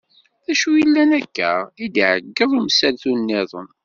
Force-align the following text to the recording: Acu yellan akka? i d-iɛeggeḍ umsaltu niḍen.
Acu 0.49 0.71
yellan 0.79 1.11
akka? 1.19 1.51
i 1.85 1.87
d-iɛeggeḍ 1.93 2.51
umsaltu 2.59 3.11
niḍen. 3.15 3.67